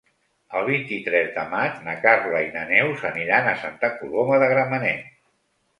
El 0.59 0.63
vint-i-tres 0.69 1.29
de 1.35 1.43
maig 1.51 1.77
na 1.89 1.95
Carla 2.07 2.41
i 2.49 2.49
na 2.57 2.65
Neus 2.73 3.07
aniran 3.13 3.53
a 3.53 3.57
Santa 3.67 3.95
Coloma 4.01 4.43
de 4.45 4.51
Gramenet. 4.57 5.11